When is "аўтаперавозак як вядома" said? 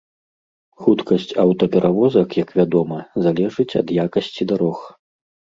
1.43-2.97